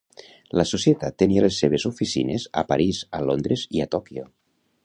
La 0.59 0.63
Societat 0.69 1.19
tenia 1.23 1.43
les 1.45 1.59
seves 1.63 1.85
oficines 1.91 2.49
a 2.63 2.67
París, 2.73 3.05
a 3.19 3.23
Londres, 3.31 3.69
i 3.79 3.85
a 3.89 3.93
Tòquio. 3.97 4.31